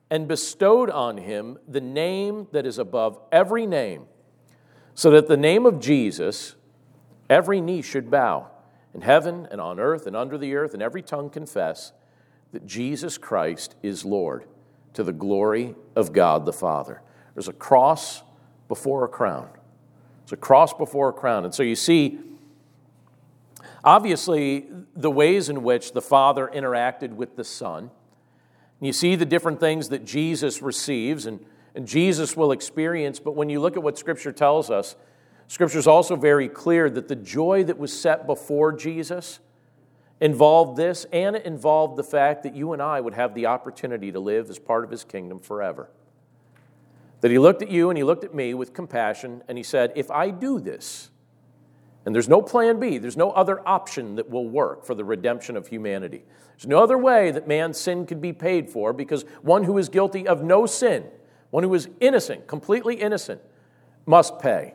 [0.09, 4.05] and bestowed on him the name that is above every name,
[4.93, 6.55] so that the name of Jesus,
[7.29, 8.51] every knee should bow
[8.93, 11.91] in heaven and on earth and under the earth, and every tongue confess
[12.51, 14.45] that Jesus Christ is Lord
[14.93, 17.01] to the glory of God the Father.
[17.33, 18.23] There's a cross
[18.67, 19.49] before a crown.
[20.23, 21.45] It's a cross before a crown.
[21.45, 22.19] And so you see,
[23.83, 27.91] obviously, the ways in which the Father interacted with the Son.
[28.81, 31.39] You see the different things that Jesus receives and,
[31.75, 33.19] and Jesus will experience.
[33.19, 34.95] But when you look at what Scripture tells us,
[35.47, 39.39] Scripture is also very clear that the joy that was set before Jesus
[40.19, 44.11] involved this, and it involved the fact that you and I would have the opportunity
[44.11, 45.89] to live as part of His kingdom forever.
[47.21, 49.91] That he looked at you and he looked at me with compassion and he said,
[49.95, 51.09] If I do this,
[52.05, 55.57] and there's no plan B, there's no other option that will work for the redemption
[55.57, 56.23] of humanity.
[56.55, 59.89] There's no other way that man's sin could be paid for because one who is
[59.89, 61.05] guilty of no sin,
[61.49, 63.41] one who is innocent, completely innocent,
[64.05, 64.73] must pay.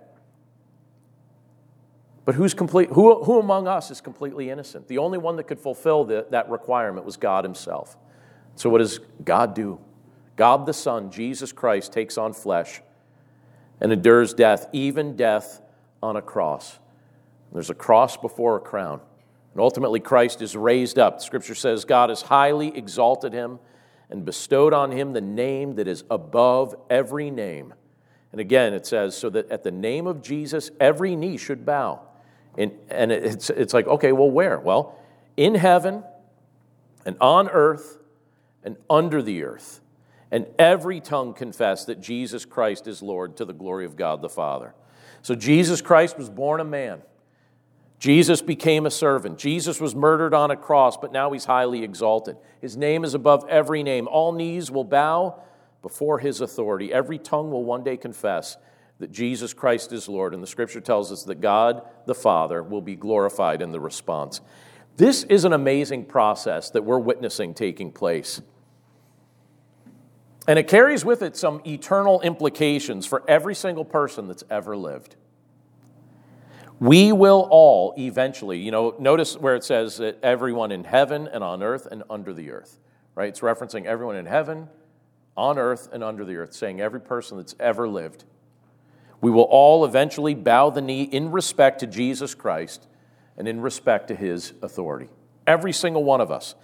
[2.25, 4.87] But who's complete, who, who among us is completely innocent?
[4.87, 7.97] The only one that could fulfill the, that requirement was God Himself.
[8.55, 9.81] So, what does God do?
[10.37, 12.81] God the Son, Jesus Christ, takes on flesh
[13.81, 15.61] and endures death, even death
[16.03, 16.79] on a cross.
[17.53, 19.01] There's a cross before a crown.
[19.53, 21.21] And ultimately, Christ is raised up.
[21.21, 23.59] Scripture says God has highly exalted him
[24.09, 27.75] and bestowed on him the name that is above every name.
[28.31, 32.01] And again, it says, so that at the name of Jesus, every knee should bow.
[32.57, 34.59] And, and it's, it's like, okay, well, where?
[34.59, 34.99] Well,
[35.37, 36.05] in heaven
[37.07, 37.99] and on earth
[38.63, 39.81] and under the earth
[40.31, 44.31] and every tongue confess that Jesus Christ is Lord to the glory of God the
[44.31, 44.75] Father.
[45.21, 47.03] So Jesus Christ was born a man.
[47.99, 49.39] Jesus became a servant.
[49.39, 52.37] Jesus was murdered on a cross, but now he's highly exalted.
[52.61, 54.09] His name is above every name.
[54.09, 55.41] All knees will bow
[55.83, 56.93] before his authority.
[56.93, 58.57] Every tongue will one day confess
[59.03, 60.33] that Jesus Christ is Lord.
[60.33, 64.41] And the scripture tells us that God the Father will be glorified in the response.
[64.97, 68.41] This is an amazing process that we're witnessing taking place.
[70.47, 75.17] And it carries with it some eternal implications for every single person that's ever lived.
[76.79, 81.43] We will all eventually, you know, notice where it says that everyone in heaven and
[81.43, 82.79] on earth and under the earth,
[83.17, 83.29] right?
[83.29, 84.69] It's referencing everyone in heaven,
[85.37, 88.25] on earth, and under the earth, saying every person that's ever lived.
[89.23, 92.87] We will all eventually bow the knee in respect to Jesus Christ
[93.39, 95.09] and in respect to his authority.
[95.47, 96.55] Every single one of us.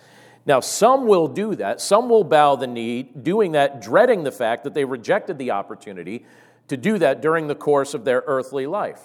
[0.45, 1.81] Now, some will do that.
[1.81, 6.27] Some will bow the knee, doing that, dreading the fact that they rejected the opportunity
[6.67, 9.03] to do that during the course of their earthly life.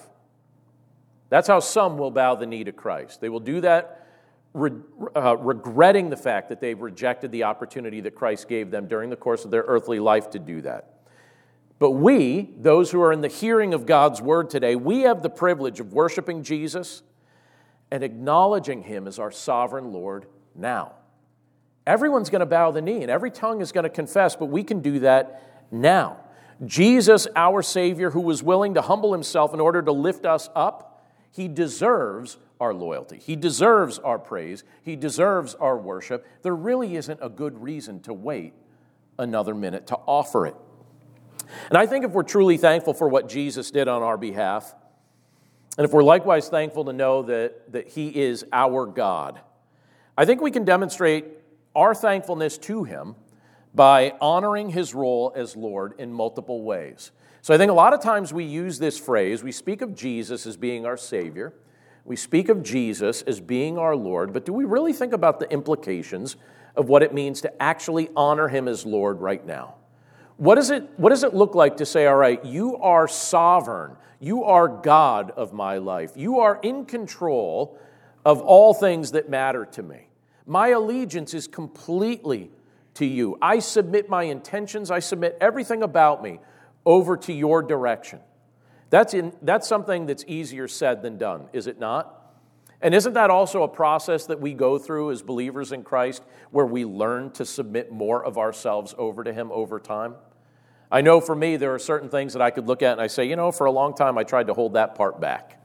[1.30, 3.22] That's how some will bow the knee to Christ.
[3.22, 4.08] They will do that
[4.54, 4.72] re-
[5.16, 9.16] uh, regretting the fact that they've rejected the opportunity that Christ gave them during the
[9.16, 10.93] course of their earthly life to do that.
[11.80, 15.30] But we, those who are in the hearing of God's word today, we have the
[15.30, 17.04] privilege of worshiping Jesus
[17.92, 20.94] and acknowledging him as our sovereign Lord now
[21.86, 24.64] Everyone's going to bow the knee and every tongue is going to confess, but we
[24.64, 26.18] can do that now.
[26.66, 31.06] Jesus, our Savior, who was willing to humble himself in order to lift us up,
[31.32, 33.18] he deserves our loyalty.
[33.18, 34.64] He deserves our praise.
[34.82, 36.26] He deserves our worship.
[36.42, 38.54] There really isn't a good reason to wait
[39.20, 40.56] another minute to offer it.
[41.70, 44.74] And I think if we're truly thankful for what Jesus did on our behalf,
[45.78, 49.40] and if we're likewise thankful to know that, that He is our God,
[50.18, 51.26] I think we can demonstrate
[51.76, 53.16] our thankfulness to Him
[53.74, 57.12] by honoring His role as Lord in multiple ways.
[57.42, 60.46] So I think a lot of times we use this phrase, we speak of Jesus
[60.46, 61.54] as being our Savior,
[62.06, 65.52] we speak of Jesus as being our Lord, but do we really think about the
[65.52, 66.36] implications
[66.76, 69.76] of what it means to actually honor Him as Lord right now?
[70.38, 73.96] What, is it, what does it look like to say, all right, you are sovereign,
[74.20, 77.80] you are God of my life, you are in control
[78.26, 80.08] of all things that matter to me?
[80.46, 82.52] My allegiance is completely
[82.96, 83.38] to you.
[83.42, 86.40] I submit my intentions, I submit everything about me
[86.86, 88.20] over to your direction.
[88.90, 92.23] That's, in, that's something that's easier said than done, is it not?
[92.84, 96.66] And isn't that also a process that we go through as believers in Christ where
[96.66, 100.16] we learn to submit more of ourselves over to Him over time?
[100.92, 103.08] I know for me, there are certain things that I could look at and I
[103.08, 105.62] say, you know, for a long time I tried to hold that part back.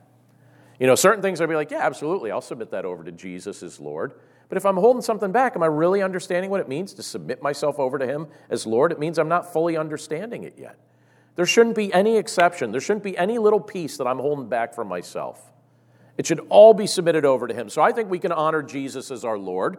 [0.79, 3.65] You know, certain things I'd be like, yeah, absolutely, I'll submit that over to Jesus
[3.65, 4.15] as Lord.
[4.49, 7.43] But if I'm holding something back, am I really understanding what it means to submit
[7.43, 8.93] myself over to Him as Lord?
[8.93, 10.79] It means I'm not fully understanding it yet.
[11.35, 12.71] There shouldn't be any exception.
[12.71, 15.53] There shouldn't be any little piece that I'm holding back for myself.
[16.19, 17.71] It should all be submitted over to Him.
[17.71, 19.79] So I think we can honor Jesus as our Lord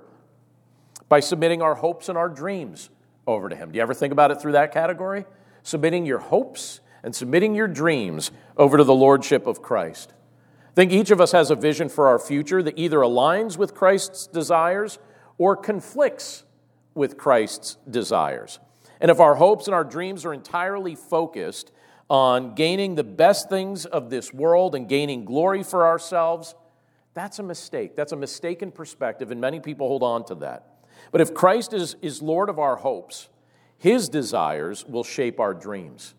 [1.09, 2.89] by submitting our hopes and our dreams
[3.27, 3.71] over to Him.
[3.71, 5.25] Do you ever think about it through that category?
[5.63, 10.13] Submitting your hopes and submitting your dreams over to the Lordship of Christ.
[10.69, 13.75] I think each of us has a vision for our future that either aligns with
[13.75, 14.97] Christ's desires
[15.37, 16.45] or conflicts
[16.95, 18.59] with Christ's desires.
[19.01, 21.71] And if our hopes and our dreams are entirely focused
[22.09, 26.55] on gaining the best things of this world and gaining glory for ourselves,
[27.13, 27.95] that's a mistake.
[27.95, 30.85] That's a mistaken perspective, and many people hold on to that.
[31.11, 33.29] But if Christ is, is Lord of our hopes,
[33.77, 36.13] his desires will shape our dreams.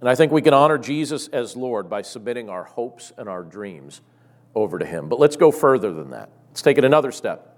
[0.00, 3.44] And I think we can honor Jesus as Lord by submitting our hopes and our
[3.44, 4.00] dreams
[4.52, 5.08] over to Him.
[5.08, 6.28] But let's go further than that.
[6.48, 7.56] Let's take it another step.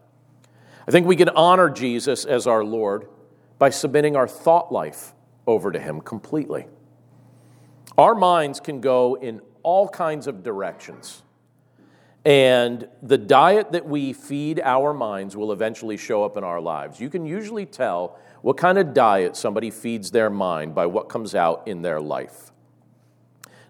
[0.87, 3.09] I think we can honor Jesus as our Lord
[3.59, 5.15] by submitting our thought life
[5.47, 6.67] over to Him completely.
[7.97, 11.23] Our minds can go in all kinds of directions.
[12.25, 16.99] And the diet that we feed our minds will eventually show up in our lives.
[16.99, 21.35] You can usually tell what kind of diet somebody feeds their mind by what comes
[21.35, 22.51] out in their life.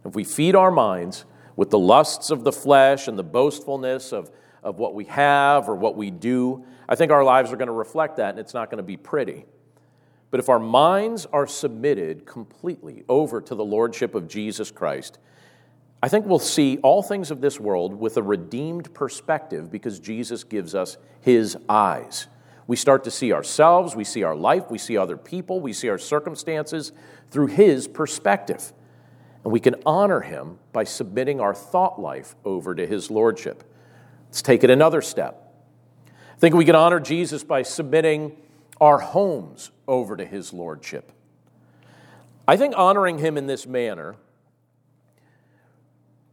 [0.05, 1.25] If we feed our minds
[1.57, 4.31] with the lusts of the flesh and the boastfulness of,
[4.63, 7.73] of what we have or what we do, I think our lives are going to
[7.73, 9.47] reflect that and it's not going to be pretty.
[10.35, 15.21] But if our minds are submitted completely over to the Lordship of Jesus Christ,
[16.03, 20.43] I think we'll see all things of this world with a redeemed perspective because Jesus
[20.43, 22.27] gives us his eyes.
[22.67, 25.89] We start to see ourselves, we see our life, we see other people, we see
[25.89, 26.91] our circumstances
[27.31, 28.73] through his perspective.
[29.45, 33.63] And we can honor him by submitting our thought life over to his lordship.
[34.31, 35.55] Let's take it another step.
[36.09, 38.37] I think we can honor Jesus by submitting
[38.81, 41.13] our homes over to his lordship.
[42.47, 44.17] I think honoring him in this manner,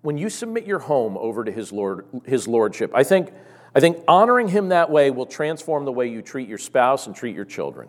[0.01, 3.32] when you submit your home over to his, lord, his lordship, I think,
[3.75, 7.15] I think honoring him that way will transform the way you treat your spouse and
[7.15, 7.88] treat your children.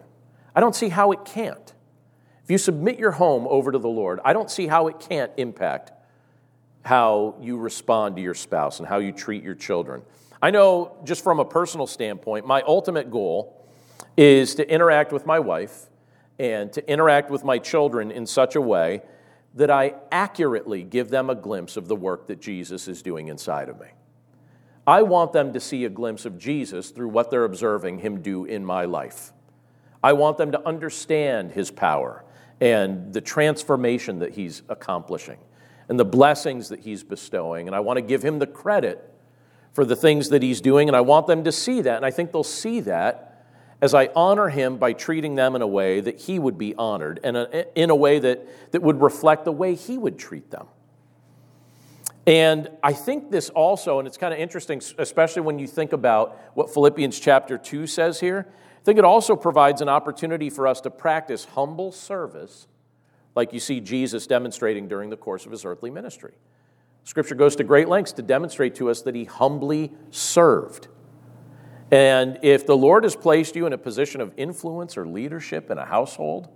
[0.55, 1.73] I don't see how it can't.
[2.45, 5.33] If you submit your home over to the Lord, I don't see how it can't
[5.37, 5.93] impact
[6.85, 10.03] how you respond to your spouse and how you treat your children.
[10.43, 13.62] I know, just from a personal standpoint, my ultimate goal
[14.17, 15.87] is to interact with my wife
[16.39, 19.03] and to interact with my children in such a way
[19.55, 23.69] that I accurately give them a glimpse of the work that Jesus is doing inside
[23.69, 23.89] of me.
[24.87, 28.45] I want them to see a glimpse of Jesus through what they're observing Him do
[28.45, 29.33] in my life.
[30.03, 32.25] I want them to understand His power
[32.61, 35.39] and the transformation that He's accomplishing
[35.89, 37.69] and the blessings that He's bestowing.
[37.69, 39.09] And I want to give Him the credit
[39.73, 41.97] for the things that He's doing, and I want them to see that.
[41.97, 43.32] And I think they'll see that
[43.83, 47.19] as I honor him by treating them in a way that he would be honored
[47.25, 47.37] and
[47.75, 50.69] in a way that, that would reflect the way he would treat them.
[52.25, 56.39] And I think this also, and it's kind of interesting, especially when you think about
[56.55, 60.81] what Philippians chapter 2 says here, I think it also provides an opportunity for us
[60.83, 62.69] to practice humble service
[63.35, 66.35] like you see Jesus demonstrating during the course of his earthly ministry.
[67.03, 70.87] Scripture goes to great lengths to demonstrate to us that he humbly served.
[71.93, 75.77] And if the Lord has placed you in a position of influence or leadership in
[75.77, 76.49] a household,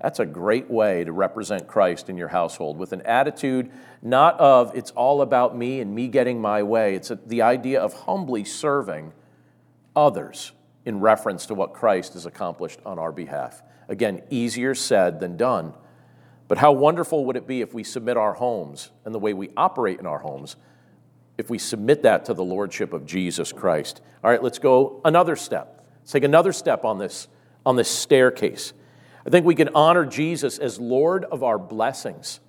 [0.00, 3.70] that's a great way to represent Christ in your household with an attitude
[4.00, 6.94] not of it's all about me and me getting my way.
[6.94, 9.12] It's the idea of humbly serving
[9.94, 10.52] others
[10.86, 13.62] in reference to what Christ has accomplished on our behalf.
[13.88, 15.74] Again, easier said than done.
[16.46, 19.50] But how wonderful would it be if we submit our homes and the way we
[19.56, 20.56] operate in our homes,
[21.38, 24.02] if we submit that to the Lordship of Jesus Christ?
[24.22, 25.86] All right, let's go another step.
[26.00, 27.28] Let's take another step on this,
[27.64, 28.72] on this staircase.
[29.24, 32.40] I think we can honor Jesus as Lord of our blessings.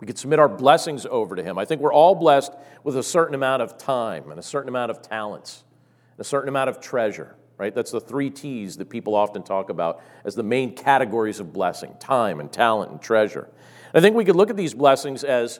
[0.00, 1.58] We can submit our blessings over to Him.
[1.58, 2.52] I think we're all blessed
[2.84, 5.64] with a certain amount of time and a certain amount of talents,
[6.12, 7.74] and a certain amount of treasure, right?
[7.74, 11.94] That's the three T's that people often talk about as the main categories of blessing
[11.98, 13.48] time and talent and treasure.
[13.94, 15.58] I think we could look at these blessings as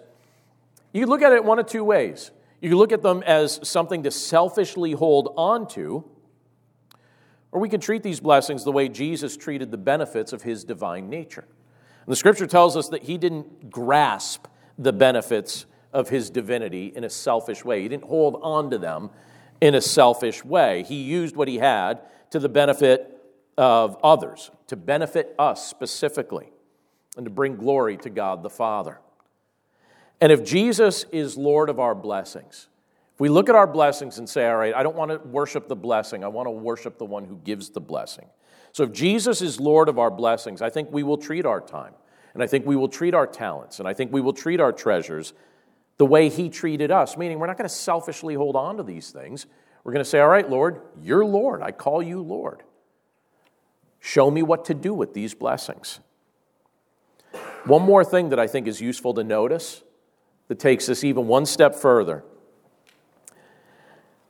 [0.93, 2.31] you look at it one of two ways.
[2.61, 6.05] You look at them as something to selfishly hold on to,
[7.53, 11.09] or we can treat these blessings the way Jesus treated the benefits of his divine
[11.09, 11.45] nature.
[12.05, 14.47] And the scripture tells us that he didn't grasp
[14.79, 19.11] the benefits of his divinity in a selfish way, he didn't hold on to them
[19.61, 20.83] in a selfish way.
[20.83, 22.01] He used what he had
[22.31, 23.13] to the benefit
[23.57, 26.53] of others, to benefit us specifically,
[27.17, 29.01] and to bring glory to God the Father.
[30.21, 32.69] And if Jesus is Lord of our blessings,
[33.15, 35.69] if we look at our blessings and say, all right, I don't want to worship
[35.69, 38.27] the blessing, I want to worship the one who gives the blessing.
[38.73, 41.95] So if Jesus is Lord of our blessings, I think we will treat our time,
[42.35, 44.73] and I think we will treat our talents, and I think we will treat our
[44.73, 45.33] treasures
[45.97, 49.11] the way He treated us, meaning we're not going to selfishly hold on to these
[49.11, 49.47] things.
[49.83, 51.63] We're going to say, all right, Lord, you're Lord.
[51.63, 52.65] I call you Lord.
[53.99, 56.01] Show me what to do with these blessings.
[57.65, 59.83] One more thing that I think is useful to notice
[60.49, 62.25] that takes us even one step further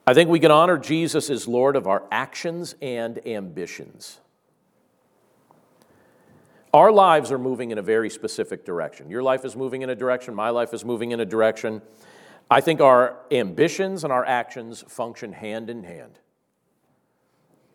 [0.09, 4.21] I think we can honor Jesus as Lord of our actions and ambitions.
[6.73, 9.11] Our lives are moving in a very specific direction.
[9.11, 11.83] Your life is moving in a direction, my life is moving in a direction.
[12.49, 16.21] I think our ambitions and our actions function hand in hand.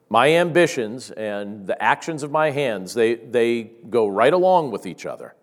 [0.08, 5.06] My ambitions and the actions of my hands, they, they go right along with each
[5.06, 5.36] other.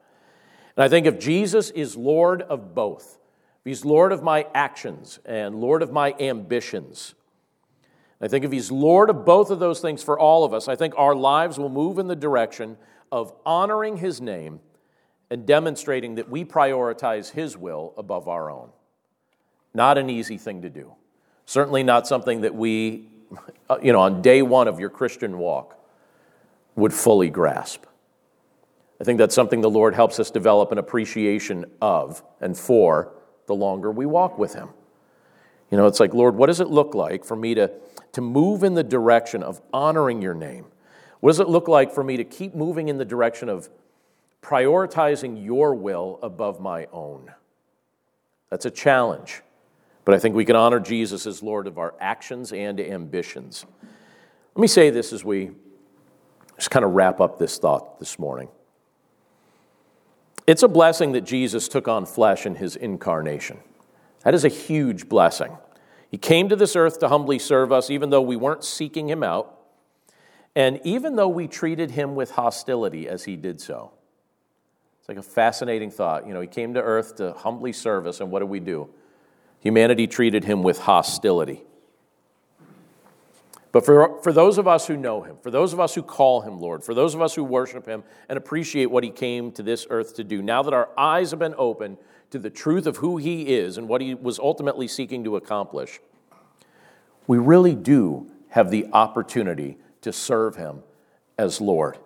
[0.78, 3.18] And I think if Jesus is Lord of both,
[3.64, 7.16] He's Lord of my actions and Lord of my ambitions.
[8.20, 10.76] I think if He's Lord of both of those things for all of us, I
[10.76, 12.76] think our lives will move in the direction
[13.10, 14.60] of honoring His name
[15.30, 18.68] and demonstrating that we prioritize His will above our own.
[19.74, 20.94] Not an easy thing to do.
[21.44, 23.08] Certainly not something that we,
[23.82, 25.76] you know, on day one of your Christian walk
[26.76, 27.82] would fully grasp.
[29.00, 33.14] I think that's something the Lord helps us develop an appreciation of and for
[33.46, 34.70] the longer we walk with Him.
[35.70, 37.70] You know, it's like, Lord, what does it look like for me to,
[38.12, 40.66] to move in the direction of honoring your name?
[41.20, 43.68] What does it look like for me to keep moving in the direction of
[44.42, 47.32] prioritizing your will above my own?
[48.50, 49.42] That's a challenge.
[50.04, 53.66] But I think we can honor Jesus as Lord of our actions and ambitions.
[54.54, 55.50] Let me say this as we
[56.56, 58.48] just kind of wrap up this thought this morning.
[60.48, 63.58] It's a blessing that Jesus took on flesh in his incarnation.
[64.24, 65.58] That is a huge blessing.
[66.10, 69.22] He came to this earth to humbly serve us, even though we weren't seeking him
[69.22, 69.54] out,
[70.56, 73.92] and even though we treated him with hostility as he did so.
[75.00, 76.26] It's like a fascinating thought.
[76.26, 78.88] You know, he came to earth to humbly serve us, and what did we do?
[79.60, 81.62] Humanity treated him with hostility.
[83.78, 86.40] But for, for those of us who know him, for those of us who call
[86.40, 89.62] him Lord, for those of us who worship him and appreciate what he came to
[89.62, 91.96] this earth to do, now that our eyes have been opened
[92.30, 96.00] to the truth of who he is and what he was ultimately seeking to accomplish,
[97.28, 100.82] we really do have the opportunity to serve him
[101.38, 101.98] as Lord.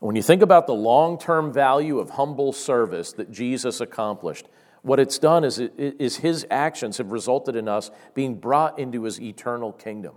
[0.00, 4.48] When you think about the long term value of humble service that Jesus accomplished,
[4.82, 9.20] what it's done is, is his actions have resulted in us being brought into his
[9.20, 10.14] eternal kingdom.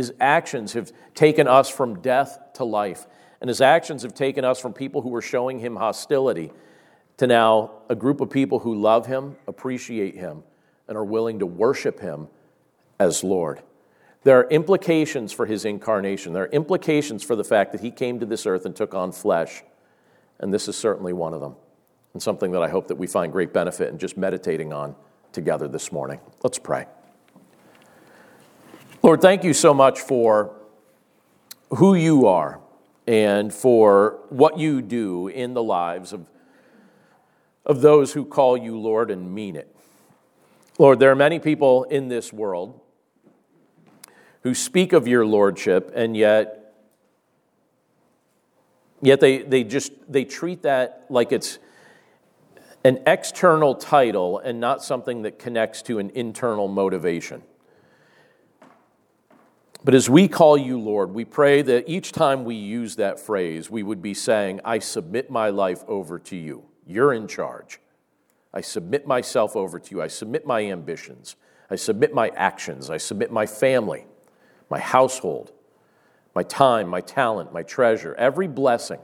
[0.00, 3.06] His actions have taken us from death to life.
[3.42, 6.52] And his actions have taken us from people who were showing him hostility
[7.18, 10.42] to now a group of people who love him, appreciate him,
[10.88, 12.28] and are willing to worship him
[12.98, 13.60] as Lord.
[14.22, 16.32] There are implications for his incarnation.
[16.32, 19.12] There are implications for the fact that he came to this earth and took on
[19.12, 19.62] flesh.
[20.38, 21.56] And this is certainly one of them.
[22.14, 24.96] And something that I hope that we find great benefit in just meditating on
[25.30, 26.20] together this morning.
[26.42, 26.86] Let's pray.
[29.02, 30.54] Lord, thank you so much for
[31.70, 32.60] who you are
[33.06, 36.26] and for what you do in the lives of,
[37.64, 39.74] of those who call you Lord and mean it.
[40.78, 42.80] Lord, there are many people in this world
[44.42, 46.60] who speak of your lordship, and yet
[49.02, 51.58] Yet they, they just they treat that like it's
[52.84, 57.42] an external title and not something that connects to an internal motivation.
[59.82, 63.70] But as we call you Lord, we pray that each time we use that phrase,
[63.70, 66.64] we would be saying, I submit my life over to you.
[66.86, 67.80] You're in charge.
[68.52, 70.02] I submit myself over to you.
[70.02, 71.36] I submit my ambitions.
[71.70, 72.90] I submit my actions.
[72.90, 74.06] I submit my family,
[74.68, 75.52] my household,
[76.34, 79.00] my time, my talent, my treasure, every blessing.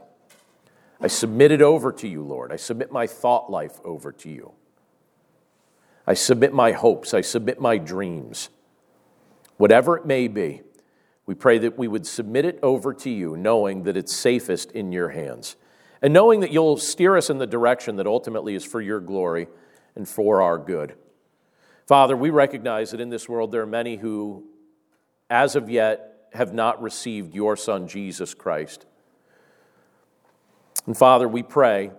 [0.99, 2.51] I submit it over to you, Lord.
[2.51, 4.51] I submit my thought life over to you.
[6.05, 7.13] I submit my hopes.
[7.13, 8.49] I submit my dreams.
[9.57, 10.61] Whatever it may be,
[11.27, 14.91] we pray that we would submit it over to you, knowing that it's safest in
[14.91, 15.57] your hands,
[16.01, 19.47] and knowing that you'll steer us in the direction that ultimately is for your glory
[19.95, 20.95] and for our good.
[21.85, 24.45] Father, we recognize that in this world there are many who,
[25.29, 28.85] as of yet, have not received your Son, Jesus Christ.
[30.85, 31.91] And Father, we pray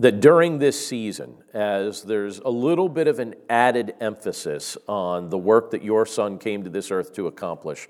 [0.00, 5.36] that during this season, as there's a little bit of an added emphasis on the
[5.36, 7.86] work that your Son came to this earth to accomplish,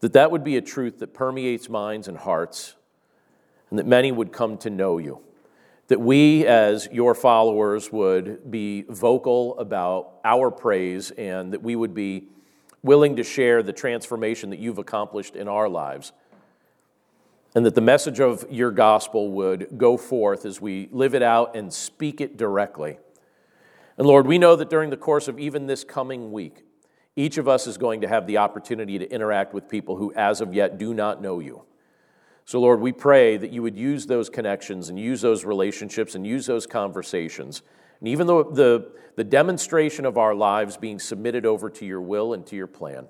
[0.00, 2.76] that that would be a truth that permeates minds and hearts,
[3.70, 5.20] and that many would come to know you.
[5.88, 11.94] That we, as your followers, would be vocal about our praise and that we would
[11.94, 12.28] be
[12.82, 16.12] willing to share the transformation that you've accomplished in our lives.
[17.54, 21.54] And that the message of your gospel would go forth as we live it out
[21.54, 22.98] and speak it directly.
[23.98, 26.64] And Lord, we know that during the course of even this coming week,
[27.14, 30.40] each of us is going to have the opportunity to interact with people who, as
[30.40, 31.62] of yet, do not know you.
[32.46, 36.26] So, Lord, we pray that you would use those connections and use those relationships and
[36.26, 37.62] use those conversations
[38.02, 42.34] and even though the, the demonstration of our lives being submitted over to your will
[42.34, 43.06] and to your plan,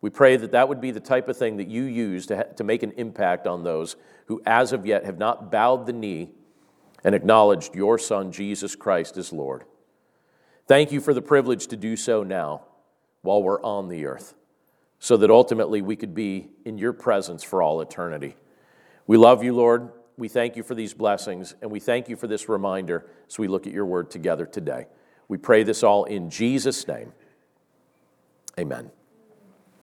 [0.00, 2.42] we pray that that would be the type of thing that you use to, ha-
[2.56, 3.96] to make an impact on those
[4.26, 6.30] who, as of yet, have not bowed the knee
[7.04, 9.64] and acknowledged your Son, Jesus Christ, as Lord.
[10.66, 12.62] Thank you for the privilege to do so now
[13.22, 14.34] while we're on the earth,
[14.98, 18.36] so that ultimately we could be in your presence for all eternity.
[19.06, 19.90] We love you, Lord.
[20.16, 23.48] We thank you for these blessings, and we thank you for this reminder as we
[23.48, 24.86] look at your word together today.
[25.28, 27.12] We pray this all in Jesus' name.
[28.58, 28.90] Amen.